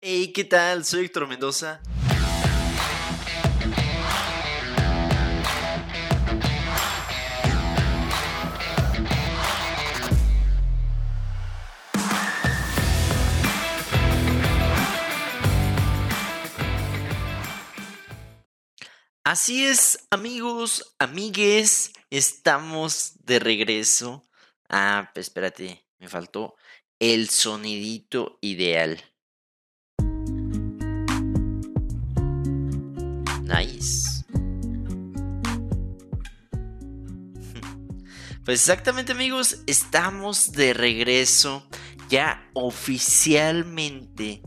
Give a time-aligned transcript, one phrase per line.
[0.00, 0.84] Hey, ¿qué tal?
[0.84, 1.80] Soy Héctor Mendoza.
[19.24, 24.22] Así es, amigos, amigues, estamos de regreso.
[24.68, 26.54] Ah, espérate, me faltó
[27.00, 29.02] el sonidito ideal.
[33.48, 34.24] Nice.
[38.44, 41.68] Pues exactamente amigos, estamos de regreso
[42.08, 44.42] ya oficialmente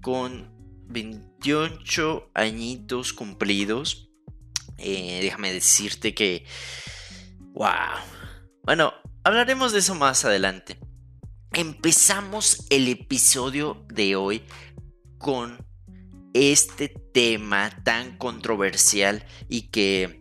[0.00, 0.52] con
[0.88, 4.10] 28 añitos cumplidos.
[4.78, 6.44] Eh, déjame decirte que...
[7.54, 7.70] ¡Wow!
[8.64, 10.78] Bueno, hablaremos de eso más adelante.
[11.52, 14.42] Empezamos el episodio de hoy
[15.18, 15.64] con
[16.34, 20.20] este tema tan controversial y que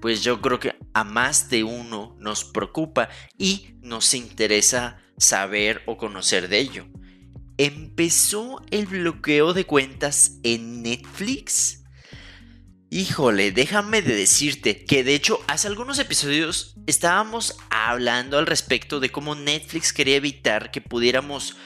[0.00, 5.96] pues yo creo que a más de uno nos preocupa y nos interesa saber o
[5.96, 6.86] conocer de ello.
[7.58, 11.84] Empezó el bloqueo de cuentas en Netflix.
[12.90, 19.10] Híjole, déjame de decirte que de hecho hace algunos episodios estábamos hablando al respecto de
[19.10, 21.56] cómo Netflix quería evitar que pudiéramos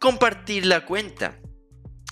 [0.00, 1.40] compartir la cuenta.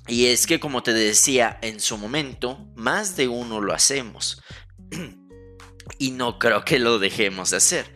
[0.06, 4.42] Y es que como te decía en su momento, más de uno lo hacemos.
[5.98, 7.86] y no creo que lo dejemos de hacer.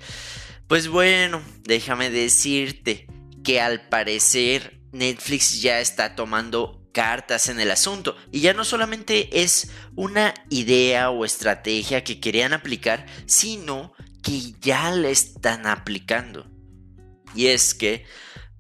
[0.67, 3.07] Pues bueno, déjame decirte
[3.43, 8.17] que al parecer Netflix ya está tomando cartas en el asunto.
[8.33, 13.93] Y ya no solamente es una idea o estrategia que querían aplicar, sino
[14.23, 16.51] que ya la están aplicando.
[17.35, 18.05] Y es que,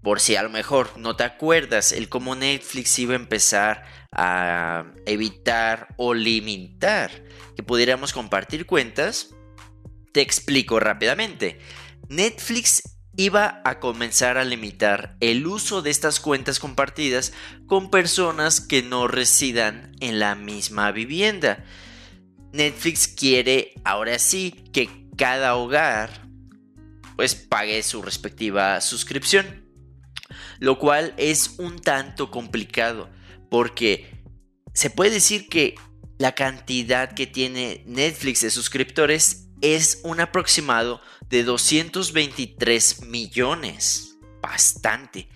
[0.03, 4.93] por si a lo mejor no te acuerdas, el cómo Netflix iba a empezar a
[5.07, 7.11] evitar o limitar
[7.57, 9.35] que pudiéramos compartir cuentas,
[10.13, 11.59] te explico rápidamente.
[12.09, 12.83] Netflix
[13.17, 17.33] iba a comenzar a limitar el uso de estas cuentas compartidas
[17.67, 21.65] con personas que no residan en la misma vivienda.
[22.53, 26.29] Netflix quiere ahora sí que cada hogar
[27.17, 29.68] pues pague su respectiva suscripción,
[30.59, 33.09] lo cual es un tanto complicado
[33.51, 34.23] porque
[34.75, 35.75] se puede decir que
[36.19, 44.17] la cantidad que tiene Netflix de suscriptores es un aproximado de 223 millones.
[44.41, 45.29] Bastante.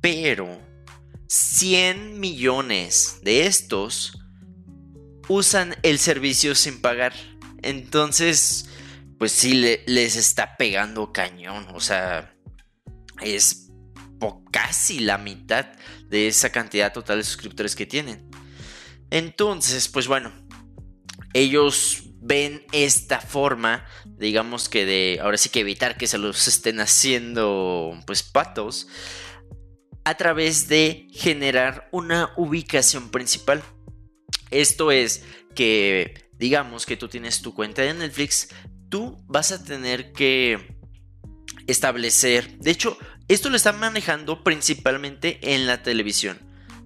[0.00, 0.60] Pero
[1.26, 4.18] 100 millones de estos
[5.28, 7.12] usan el servicio sin pagar.
[7.62, 8.68] Entonces,
[9.18, 11.66] pues sí les está pegando cañón.
[11.74, 12.34] O sea,
[13.20, 13.67] es
[14.50, 15.66] casi la mitad
[16.08, 18.28] de esa cantidad total de suscriptores que tienen.
[19.10, 20.32] Entonces, pues bueno,
[21.32, 26.80] ellos ven esta forma, digamos que de, ahora sí que evitar que se los estén
[26.80, 28.88] haciendo, pues, patos,
[30.04, 33.62] a través de generar una ubicación principal.
[34.50, 35.24] Esto es
[35.54, 38.48] que, digamos que tú tienes tu cuenta de Netflix,
[38.88, 40.78] tú vas a tener que
[41.66, 42.96] establecer, de hecho,
[43.28, 46.38] esto lo están manejando principalmente en la televisión.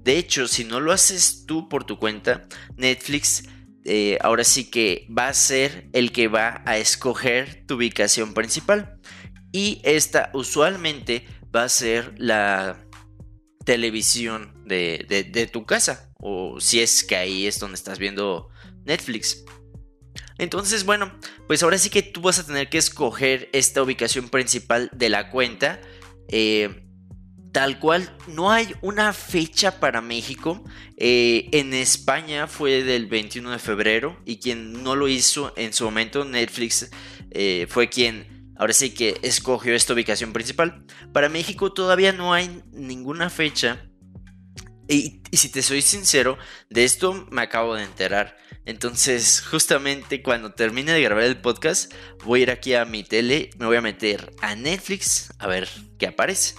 [0.02, 3.44] De hecho, si no lo haces tú por tu cuenta, Netflix
[3.84, 8.98] eh, ahora sí que va a ser el que va a escoger tu ubicación principal.
[9.52, 12.86] Y esta usualmente va a ser la
[13.64, 16.12] televisión de, tu casa.
[16.18, 18.48] O si es que ahí es donde estás viendo
[18.84, 19.44] Netflix.
[20.38, 21.12] Entonces, bueno,
[21.46, 25.30] pues ahora sí que tú vas a tener que escoger esta ubicación principal de la
[25.30, 25.80] cuenta.
[26.28, 26.82] Eh,
[27.52, 30.64] Tal cual, no hay una fecha para México.
[30.96, 35.84] Eh, en España fue del 21 de febrero y quien no lo hizo en su
[35.84, 36.90] momento, Netflix,
[37.30, 40.86] eh, fue quien ahora sí que escogió esta ubicación principal.
[41.12, 43.86] Para México todavía no hay ninguna fecha.
[44.88, 46.38] Y, y si te soy sincero,
[46.70, 48.38] de esto me acabo de enterar.
[48.64, 51.92] Entonces, justamente cuando termine de grabar el podcast,
[52.24, 55.68] voy a ir aquí a mi tele, me voy a meter a Netflix a ver
[55.98, 56.54] qué aparece.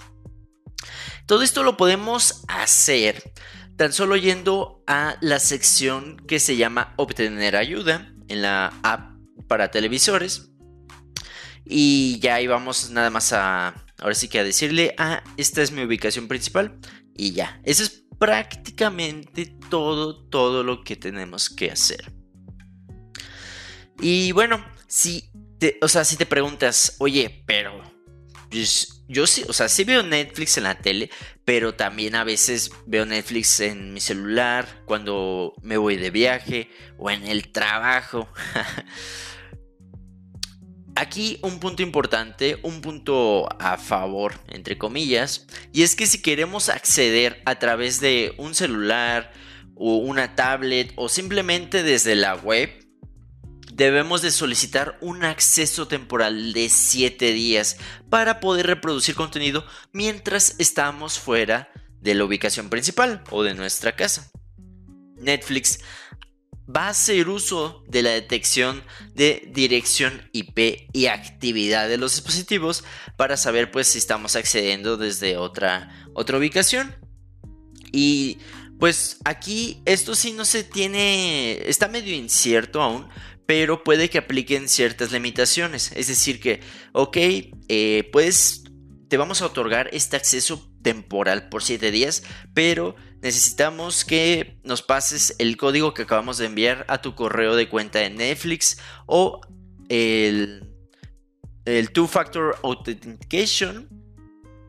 [1.26, 3.32] Todo esto lo podemos hacer
[3.76, 9.14] tan solo yendo a la sección que se llama Obtener ayuda en la app
[9.48, 10.50] para televisores.
[11.64, 15.72] Y ya ahí vamos nada más a, ahora sí que a decirle, ah, esta es
[15.72, 16.78] mi ubicación principal.
[17.16, 22.12] Y ya, eso es prácticamente todo, todo lo que tenemos que hacer.
[24.00, 27.82] Y bueno, si te, o sea, si te preguntas, oye, pero
[28.50, 31.10] pues, yo sí, o sea, sí veo Netflix en la tele,
[31.44, 37.10] pero también a veces veo Netflix en mi celular cuando me voy de viaje o
[37.10, 38.28] en el trabajo.
[40.96, 46.68] Aquí un punto importante, un punto a favor, entre comillas, y es que si queremos
[46.68, 49.32] acceder a través de un celular
[49.74, 52.70] o una tablet o simplemente desde la web,
[53.72, 57.76] debemos de solicitar un acceso temporal de 7 días
[58.08, 64.30] para poder reproducir contenido mientras estamos fuera de la ubicación principal o de nuestra casa.
[65.16, 65.80] Netflix
[66.68, 68.82] va a hacer uso de la detección
[69.14, 72.84] de dirección IP y actividad de los dispositivos
[73.16, 76.94] para saber pues si estamos accediendo desde otra, otra ubicación.
[77.92, 78.38] Y
[78.78, 83.08] pues aquí esto sí no se tiene, está medio incierto aún,
[83.46, 85.92] pero puede que apliquen ciertas limitaciones.
[85.94, 86.60] Es decir que,
[86.92, 87.16] ok,
[87.68, 88.64] eh, pues
[89.08, 95.34] te vamos a otorgar este acceso temporal por 7 días, pero necesitamos que nos pases
[95.38, 98.76] el código que acabamos de enviar a tu correo de cuenta de Netflix
[99.06, 99.40] o
[99.88, 100.68] el,
[101.64, 103.88] el Two-Factor Authentication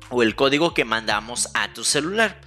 [0.09, 2.39] o el código que mandamos a tu celular.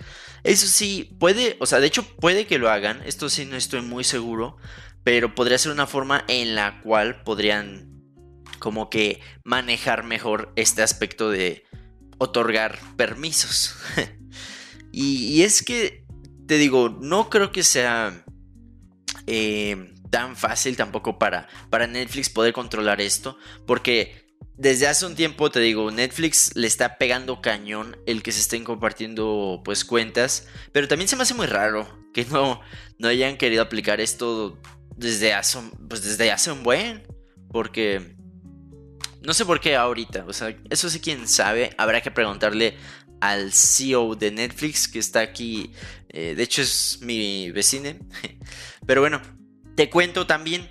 [0.44, 3.82] Eso sí, puede, o sea, de hecho puede que lo hagan, esto sí no estoy
[3.82, 4.56] muy seguro,
[5.04, 7.86] pero podría ser una forma en la cual podrían
[8.58, 11.66] como que manejar mejor este aspecto de
[12.16, 13.76] otorgar permisos.
[15.00, 16.04] y, es que,
[16.48, 18.24] te digo, no creo que sea
[19.28, 25.52] eh, tan fácil tampoco para, para Netflix poder controlar esto, porque desde hace un tiempo,
[25.52, 30.88] te digo, Netflix le está pegando cañón el que se estén compartiendo pues cuentas, pero
[30.88, 32.60] también se me hace muy raro que no,
[32.98, 34.58] no hayan querido aplicar esto
[34.96, 37.06] desde hace, pues desde hace un buen,
[37.52, 38.16] porque
[39.22, 42.76] no sé por qué ahorita, o sea, eso sí quién sabe, habrá que preguntarle
[43.20, 45.72] al CEO de Netflix que está aquí,
[46.08, 47.90] eh, de hecho es mi vecino,
[48.86, 49.20] pero bueno,
[49.74, 50.68] te cuento también,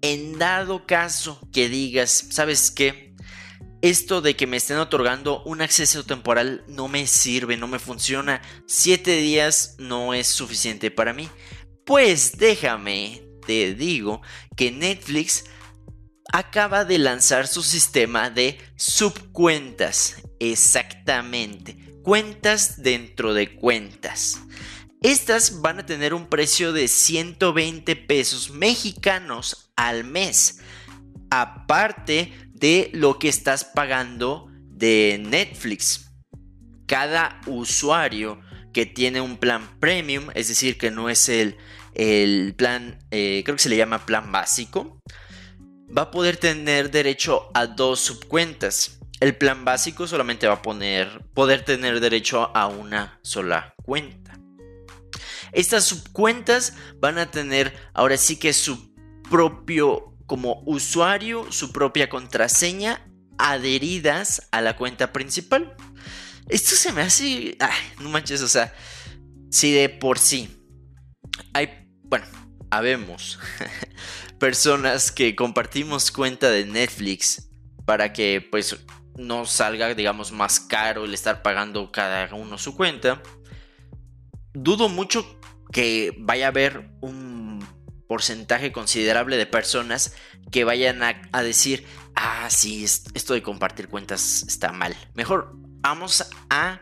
[0.00, 3.14] en dado caso que digas, ¿sabes qué?
[3.82, 8.40] Esto de que me estén otorgando un acceso temporal no me sirve, no me funciona,
[8.66, 11.28] siete días no es suficiente para mí.
[11.84, 14.22] Pues déjame, te digo,
[14.56, 15.44] que Netflix
[16.32, 20.16] acaba de lanzar su sistema de subcuentas.
[20.40, 21.76] Exactamente.
[22.02, 24.40] Cuentas dentro de cuentas.
[25.02, 30.60] Estas van a tener un precio de 120 pesos mexicanos al mes.
[31.30, 36.10] Aparte de lo que estás pagando de Netflix.
[36.86, 38.40] Cada usuario
[38.72, 41.56] que tiene un plan premium, es decir, que no es el,
[41.94, 44.98] el plan, eh, creo que se le llama plan básico,
[45.96, 48.98] va a poder tener derecho a dos subcuentas.
[49.20, 54.38] El plan básico solamente va a poner, poder tener derecho a una sola cuenta.
[55.52, 58.92] Estas subcuentas van a tener ahora sí que su
[59.30, 63.06] propio como usuario, su propia contraseña
[63.38, 65.76] adheridas a la cuenta principal.
[66.48, 67.56] Esto se me hace...
[68.00, 68.74] No manches, o sea,
[69.50, 70.48] si de por sí
[71.52, 72.24] hay, bueno,
[72.72, 73.38] habemos
[74.38, 77.50] personas que compartimos cuenta de Netflix
[77.84, 78.76] para que pues
[79.16, 83.22] no salga, digamos, más caro el estar pagando cada uno su cuenta.
[84.54, 85.38] Dudo mucho
[85.70, 87.62] que vaya a haber un
[88.08, 90.14] porcentaje considerable de personas
[90.50, 94.96] que vayan a, decir, ah, sí, esto de compartir cuentas está mal.
[95.14, 95.52] Mejor
[95.82, 96.80] vamos a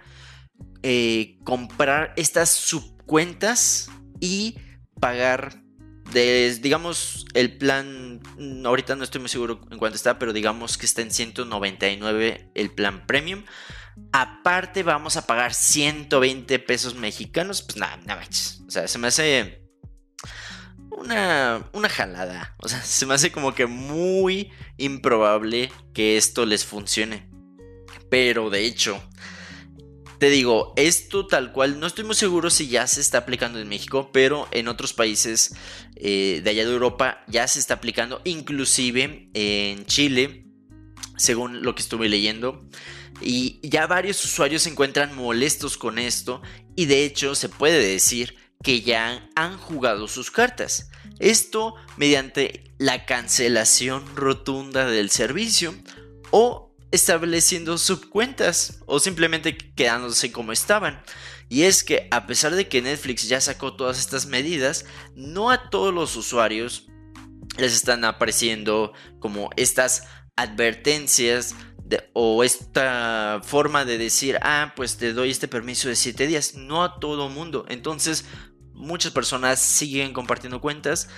[0.84, 4.56] eh, comprar estas subcuentas y
[5.00, 5.60] pagar
[6.12, 10.86] digamos, el plan, mm, ahorita no estoy muy seguro en cuánto está, pero digamos que
[10.86, 13.44] está en 199 el plan premium.
[14.12, 18.62] Aparte vamos a pagar 120 pesos mexicanos, pues nada, nada más.
[18.66, 19.62] O sea, se me hace
[20.90, 22.54] una, una jalada.
[22.58, 27.28] O sea, se me hace como que muy improbable que esto les funcione.
[28.08, 29.02] Pero de hecho,
[30.20, 33.66] te digo, esto tal cual, no estoy muy seguro si ya se está aplicando en
[33.70, 35.54] México, pero en otros países
[35.96, 40.44] eh, de allá de Europa ya se está aplicando, inclusive en Chile,
[41.16, 42.68] según lo que estuve leyendo.
[43.22, 46.42] Y ya varios usuarios se encuentran molestos con esto
[46.76, 50.90] y de hecho se puede decir que ya han jugado sus cartas.
[51.18, 55.74] Esto mediante la cancelación rotunda del servicio
[56.30, 61.02] o estableciendo subcuentas o simplemente quedándose como estaban.
[61.48, 65.70] Y es que a pesar de que Netflix ya sacó todas estas medidas, no a
[65.70, 66.86] todos los usuarios
[67.58, 70.06] les están apareciendo como estas
[70.36, 71.54] advertencias
[72.12, 76.84] o esta forma de decir, ah, pues te doy este permiso de 7 días, no
[76.84, 77.66] a todo mundo.
[77.68, 78.24] Entonces,
[78.72, 81.08] muchas personas siguen compartiendo cuentas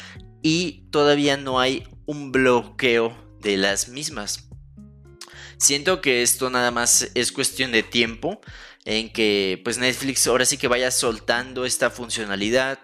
[0.43, 4.49] y todavía no hay un bloqueo de las mismas.
[5.63, 8.41] Siento que esto nada más es cuestión de tiempo
[8.85, 12.81] en que pues Netflix ahora sí que vaya soltando esta funcionalidad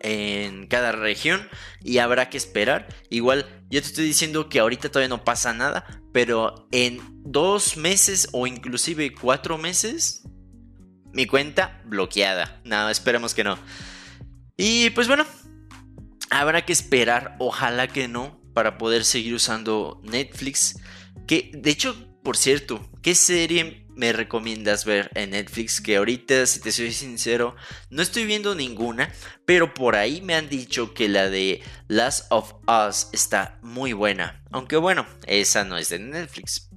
[0.00, 1.48] en cada región
[1.82, 2.88] y habrá que esperar.
[3.08, 8.28] Igual yo te estoy diciendo que ahorita todavía no pasa nada, pero en dos meses
[8.32, 10.24] o inclusive cuatro meses
[11.14, 12.60] mi cuenta bloqueada.
[12.64, 13.58] No, esperemos que no.
[14.58, 15.24] Y pues bueno,
[16.28, 20.76] habrá que esperar, ojalá que no, para poder seguir usando Netflix.
[21.40, 25.80] De hecho, por cierto, ¿qué serie me recomiendas ver en Netflix?
[25.80, 27.56] Que ahorita, si te soy sincero,
[27.88, 29.10] no estoy viendo ninguna,
[29.46, 34.44] pero por ahí me han dicho que la de Last of Us está muy buena.
[34.50, 36.68] Aunque bueno, esa no es de Netflix.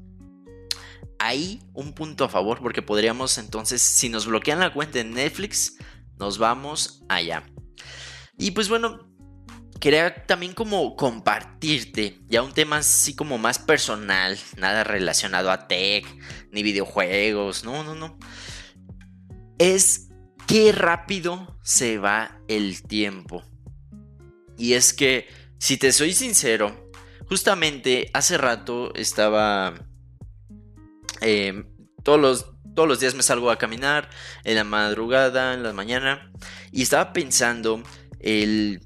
[1.19, 5.75] Ahí un punto a favor porque podríamos entonces, si nos bloquean la cuenta en Netflix,
[6.17, 7.43] nos vamos allá.
[8.38, 9.14] Y pues bueno,
[9.79, 16.05] quería también como compartirte ya un tema así como más personal, nada relacionado a tech
[16.51, 18.17] ni videojuegos, no, no, no.
[19.58, 20.10] Es
[20.48, 23.44] qué rápido se va el tiempo.
[24.58, 25.27] Y es que,
[25.58, 26.89] si te soy sincero,
[27.27, 29.74] justamente hace rato estaba...
[31.22, 31.65] Em,
[32.03, 34.10] todos, los, todos los días me salgo a caminar,
[34.44, 36.32] en la madrugada, en la mañana,
[36.72, 37.82] y estaba pensando
[38.20, 38.85] el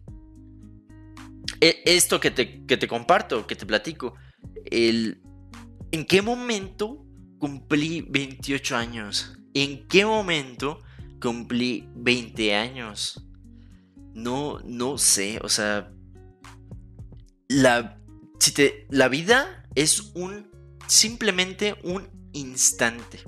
[1.60, 4.16] esto que te, que te comparto, que te platico,
[4.66, 5.22] el,
[5.92, 7.06] ¿en qué momento
[7.38, 9.38] cumplí 28 años?
[9.54, 10.80] ¿En qué momento
[11.22, 13.26] cumplí 20 años?
[14.14, 15.92] No, no sé, o sea,
[17.48, 18.00] la,
[18.40, 20.50] si te, la vida es un,
[20.88, 23.20] simplemente un instante.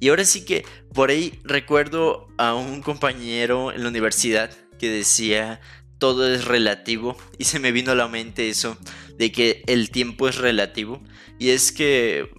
[0.00, 5.60] Y ahora sí que por ahí recuerdo a un compañero en la universidad que decía
[5.98, 8.76] todo es relativo y se me vino a la mente eso
[9.16, 11.02] de que el tiempo es relativo
[11.38, 12.30] y es que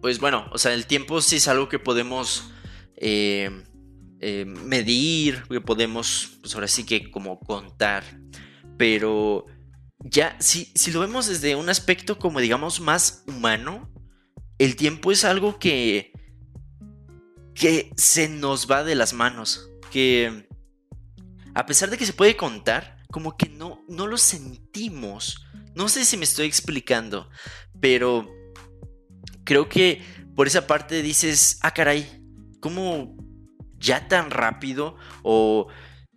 [0.00, 2.50] pues bueno o sea el tiempo sí es algo que podemos
[2.96, 3.50] eh,
[4.20, 8.04] eh, medir que podemos pues ahora sí que como contar
[8.76, 9.46] pero
[10.00, 13.88] ya si, si lo vemos desde un aspecto como digamos más humano
[14.58, 16.12] el tiempo es algo que
[17.54, 20.48] que se nos va de las manos que
[21.54, 25.46] a pesar de que se puede contar, como que no, no lo sentimos.
[25.74, 27.28] No sé si me estoy explicando,
[27.80, 28.28] pero
[29.44, 30.02] creo que
[30.34, 32.06] por esa parte dices, ah, caray,
[32.60, 33.16] ¿cómo
[33.78, 34.96] ya tan rápido?
[35.22, 35.68] O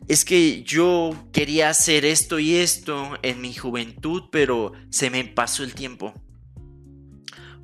[0.07, 5.63] es que yo quería hacer esto y esto en mi juventud, pero se me pasó
[5.63, 6.13] el tiempo.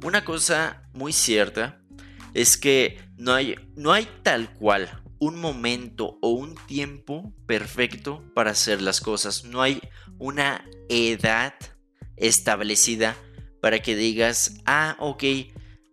[0.03, 1.79] Una cosa muy cierta
[2.33, 8.51] es que no hay, no hay tal cual un momento o un tiempo perfecto para
[8.51, 9.45] hacer las cosas.
[9.45, 9.79] No hay
[10.17, 11.53] una edad
[12.17, 13.15] establecida
[13.61, 15.23] para que digas, ah, ok,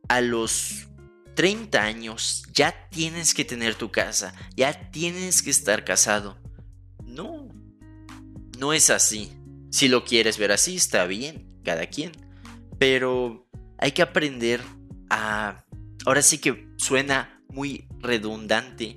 [0.09, 0.89] a los
[1.35, 6.39] 30 años ya tienes que tener tu casa, ya tienes que estar casado.
[7.05, 7.49] No,
[8.59, 9.31] no es así.
[9.71, 12.13] Si lo quieres ver así, está bien, cada quien.
[12.79, 14.63] Pero hay que aprender
[15.11, 15.67] a...
[16.07, 18.97] Ahora sí que suena muy redundante,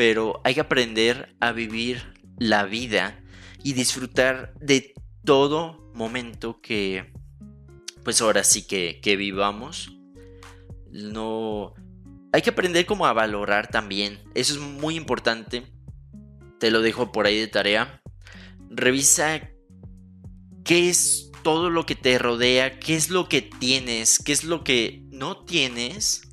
[0.00, 3.22] pero hay que aprender a vivir la vida
[3.62, 4.94] y disfrutar de
[5.26, 7.12] todo momento que,
[8.02, 9.92] pues ahora sí que, que vivamos.
[10.90, 11.74] No,
[12.32, 14.18] hay que aprender como a valorar también.
[14.34, 15.70] Eso es muy importante.
[16.58, 18.00] Te lo dejo por ahí de tarea.
[18.70, 19.50] Revisa
[20.64, 24.64] qué es todo lo que te rodea, qué es lo que tienes, qué es lo
[24.64, 26.29] que no tienes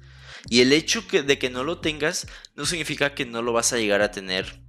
[0.49, 3.77] y el hecho de que no lo tengas no significa que no lo vas a
[3.77, 4.61] llegar a tener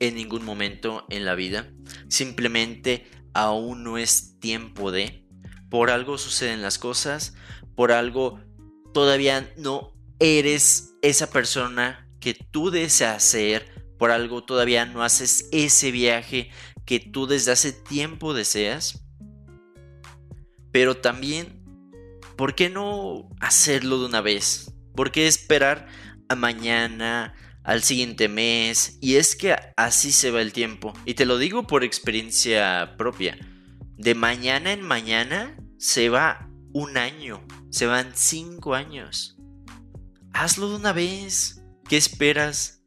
[0.00, 1.70] en ningún momento en la vida.
[2.08, 5.26] Simplemente aún no es tiempo de.
[5.68, 7.34] Por algo suceden las cosas.
[7.74, 8.40] Por algo
[8.94, 13.86] todavía no eres esa persona que tú deseas ser.
[13.98, 16.50] Por algo todavía no haces ese viaje
[16.86, 19.04] que tú desde hace tiempo deseas.
[20.72, 21.62] Pero también,
[22.36, 24.75] ¿por qué no hacerlo de una vez?
[24.96, 25.86] ¿Por qué esperar
[26.28, 28.98] a mañana, al siguiente mes?
[29.02, 30.94] Y es que así se va el tiempo.
[31.04, 33.38] Y te lo digo por experiencia propia.
[33.98, 39.36] De mañana en mañana se va un año, se van cinco años.
[40.32, 41.62] Hazlo de una vez.
[41.88, 42.82] ¿Qué esperas?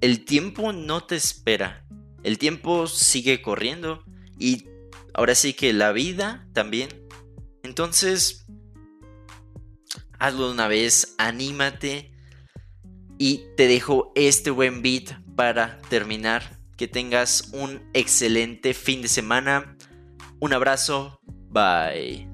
[0.00, 1.84] El tiempo no te espera.
[2.22, 4.04] El tiempo sigue corriendo.
[4.38, 4.66] Y
[5.14, 6.88] ahora sí que la vida también
[7.62, 8.46] Entonces,
[10.18, 12.12] hazlo de una vez, anímate
[13.18, 16.58] y te dejo este buen beat para terminar.
[16.76, 19.76] Que tengas un excelente fin de semana.
[20.38, 21.20] Un abrazo.
[21.50, 22.28] Bye.